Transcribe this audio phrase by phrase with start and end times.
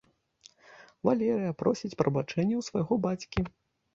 [1.09, 3.39] Валерыя просіць прабачэння ў свайго бацькі.